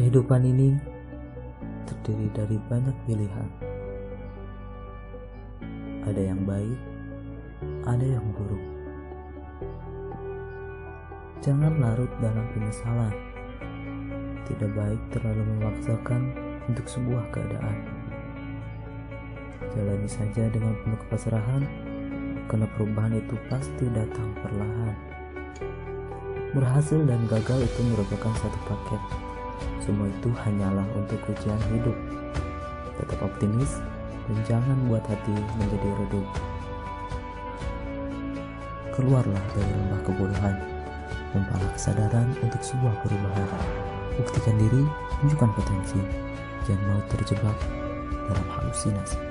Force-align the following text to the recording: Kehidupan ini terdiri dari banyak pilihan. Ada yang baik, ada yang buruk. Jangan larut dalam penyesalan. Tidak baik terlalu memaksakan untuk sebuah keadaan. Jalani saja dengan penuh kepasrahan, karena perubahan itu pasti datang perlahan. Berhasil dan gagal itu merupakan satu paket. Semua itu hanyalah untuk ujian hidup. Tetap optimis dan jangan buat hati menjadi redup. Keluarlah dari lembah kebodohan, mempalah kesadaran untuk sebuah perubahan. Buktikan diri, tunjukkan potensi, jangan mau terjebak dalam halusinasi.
Kehidupan 0.00 0.48
ini 0.48 0.80
terdiri 1.84 2.32
dari 2.32 2.56
banyak 2.72 2.96
pilihan. 3.04 3.48
Ada 6.08 6.22
yang 6.24 6.48
baik, 6.48 6.80
ada 7.84 8.06
yang 8.08 8.24
buruk. 8.32 8.64
Jangan 11.44 11.84
larut 11.84 12.08
dalam 12.16 12.48
penyesalan. 12.56 13.12
Tidak 14.48 14.72
baik 14.72 14.96
terlalu 15.12 15.44
memaksakan 15.44 16.32
untuk 16.72 16.88
sebuah 16.88 17.28
keadaan. 17.36 17.84
Jalani 19.68 20.08
saja 20.08 20.48
dengan 20.48 20.80
penuh 20.80 20.96
kepasrahan, 20.96 21.68
karena 22.48 22.64
perubahan 22.72 23.20
itu 23.20 23.36
pasti 23.52 23.84
datang 23.92 24.32
perlahan. 24.40 24.96
Berhasil 26.56 27.04
dan 27.04 27.20
gagal 27.28 27.68
itu 27.68 27.80
merupakan 27.84 28.32
satu 28.40 28.60
paket. 28.64 29.28
Semua 29.80 30.06
itu 30.06 30.28
hanyalah 30.44 30.84
untuk 30.92 31.20
ujian 31.32 31.60
hidup. 31.72 31.96
Tetap 33.00 33.24
optimis 33.24 33.80
dan 34.28 34.36
jangan 34.44 34.76
buat 34.86 35.02
hati 35.08 35.32
menjadi 35.56 35.88
redup. 36.04 36.26
Keluarlah 38.92 39.44
dari 39.56 39.72
lembah 39.72 40.00
kebodohan, 40.04 40.56
mempalah 41.32 41.70
kesadaran 41.72 42.28
untuk 42.44 42.60
sebuah 42.60 42.92
perubahan. 43.00 43.48
Buktikan 44.20 44.60
diri, 44.60 44.84
tunjukkan 45.24 45.50
potensi, 45.56 46.00
jangan 46.68 46.84
mau 46.92 47.00
terjebak 47.08 47.56
dalam 48.28 48.46
halusinasi. 48.52 49.29